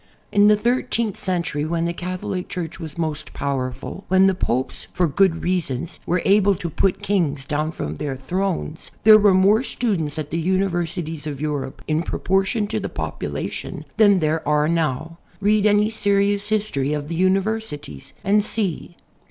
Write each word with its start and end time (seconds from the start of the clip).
In 0.31 0.47
the 0.47 0.55
thirteenth 0.55 1.15
century, 1.15 1.63
when 1.63 1.85
the 1.85 1.93
Catholic 1.93 2.49
Church 2.49 2.79
was 2.79 2.97
most 2.97 3.33
powerful, 3.33 4.03
when 4.07 4.25
the 4.25 4.33
Popes 4.33 4.87
for 4.91 5.05
good 5.07 5.43
reasons. 5.43 5.99
were 6.07 6.23
able 6.25 6.55
to 6.55 6.71
put 6.71 7.03
kings 7.03 7.45
down 7.45 7.71
from 7.71 7.93
their 7.93 8.15
thrones, 8.15 8.89
there 9.03 9.19
were 9.19 9.35
more 9.35 9.61
students 9.61 10.17
at 10.17 10.31
the 10.31 10.39
universities 10.39 11.27
of 11.27 11.37
Euroi)e, 11.37 11.73
in 11.87 12.01
proportion 12.01 12.65
to 12.65 12.79
the 12.79 12.89
population, 12.89 13.85
than 13.97 14.17
there 14.17 14.41
are 14.49 14.67
now. 14.67 15.19
Read 15.39 15.67
any 15.67 15.91
serious 15.91 16.49
history 16.49 16.93
of 16.93 17.07
the 17.07 17.13
universities 17.13 18.13
and 18.23 18.43
see. 18.43 18.97